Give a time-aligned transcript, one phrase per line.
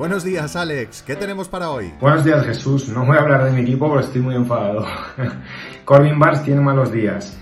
[0.00, 1.02] Buenos días, Alex.
[1.02, 1.92] ¿Qué tenemos para hoy?
[2.00, 2.88] Buenos días, Jesús.
[2.88, 4.86] No voy a hablar de mi equipo porque estoy muy enfadado.
[5.84, 7.36] Corbin Barnes tiene malos días.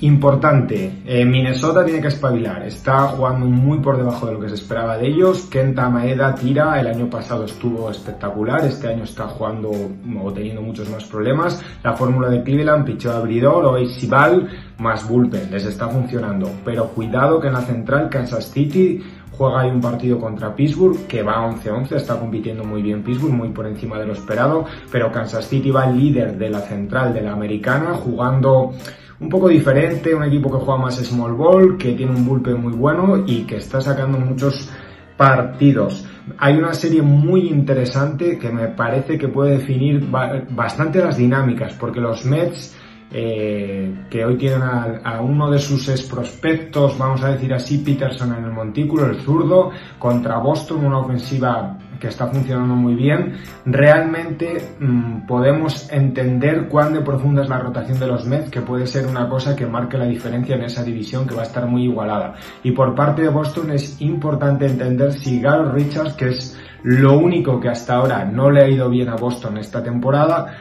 [0.00, 4.56] Importante, eh, Minnesota tiene que espabilar, está jugando muy por debajo de lo que se
[4.56, 5.46] esperaba de ellos.
[5.50, 10.90] Kenta Maeda tira, el año pasado estuvo espectacular, este año está jugando o teniendo muchos
[10.90, 11.64] más problemas.
[11.82, 16.50] La fórmula de Cleveland, pichó abridor, hoy Sibal, más bullpen, les está funcionando.
[16.62, 19.02] Pero cuidado que en la central Kansas City
[19.32, 23.48] juega ahí un partido contra Pittsburgh que va 11-11, está compitiendo muy bien Pittsburgh, muy
[23.48, 27.32] por encima de lo esperado, pero Kansas City va líder de la central de la
[27.32, 28.72] americana jugando
[29.20, 32.72] un poco diferente, un equipo que juega más small ball, que tiene un bullpen muy
[32.72, 34.70] bueno y que está sacando muchos
[35.16, 36.06] partidos.
[36.38, 42.00] Hay una serie muy interesante que me parece que puede definir bastante las dinámicas, porque
[42.00, 42.76] los Mets
[43.12, 48.34] eh, que hoy tienen a, uno de sus ex prospectos, vamos a decir así, Peterson
[48.34, 53.34] en el montículo, el zurdo, contra Boston, una ofensiva que está funcionando muy bien.
[53.64, 58.86] Realmente mm, podemos entender cuán de profunda es la rotación de los Mets, que puede
[58.86, 61.84] ser una cosa que marque la diferencia en esa división que va a estar muy
[61.84, 62.34] igualada.
[62.62, 67.58] Y por parte de Boston es importante entender si Gary Richards, que es lo único
[67.60, 70.54] que hasta ahora no le ha ido bien a Boston esta temporada,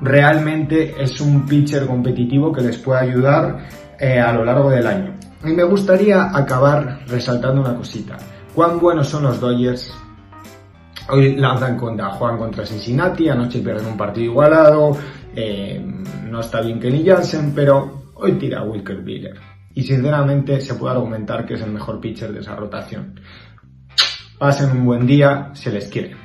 [0.00, 3.66] realmente es un pitcher competitivo que les puede ayudar
[3.98, 5.14] eh, a lo largo del año.
[5.44, 8.16] Y me gustaría acabar resaltando una cosita.
[8.54, 9.92] Cuán buenos son los Dodgers.
[11.08, 14.96] Hoy lanzan contra, juegan contra Cincinnati, anoche pierden un partido igualado,
[15.34, 15.82] eh,
[16.28, 19.36] no está bien Kenny Jansen, pero hoy tira Wilker Biller.
[19.74, 23.20] Y sinceramente se puede argumentar que es el mejor pitcher de esa rotación.
[24.38, 26.19] Pasen un buen día, se les quiere.